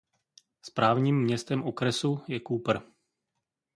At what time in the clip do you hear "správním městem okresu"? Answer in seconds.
0.61-2.19